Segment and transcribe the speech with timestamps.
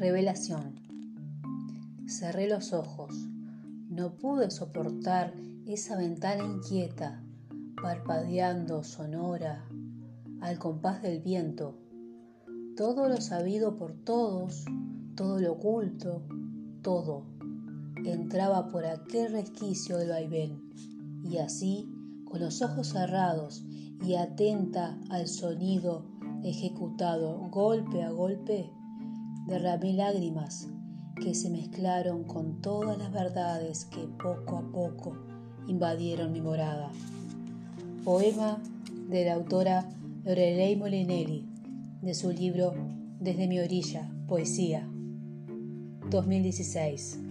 [0.00, 0.76] Revelación.
[2.08, 3.12] Cerré los ojos.
[3.90, 5.34] No pude soportar
[5.66, 7.22] esa ventana inquieta,
[7.82, 9.62] parpadeando sonora,
[10.40, 11.76] al compás del viento.
[12.78, 14.64] Todo lo sabido por todos,
[15.16, 16.22] todo lo oculto,
[16.80, 17.26] todo,
[18.06, 20.62] entraba por aquel resquicio del vaivén,
[21.24, 21.92] y así,
[22.24, 23.62] con los ojos cerrados
[24.02, 26.06] y atenta al sonido
[26.42, 28.70] ejecutado golpe a golpe,
[29.50, 30.68] derramé lágrimas
[31.20, 35.16] que se mezclaron con todas las verdades que poco a poco
[35.66, 36.92] invadieron mi morada.
[38.04, 38.62] Poema
[39.08, 39.88] de la autora
[40.24, 41.48] Lorelei Molinelli,
[42.00, 42.74] de su libro
[43.18, 44.88] Desde mi orilla, poesía,
[46.10, 47.29] 2016.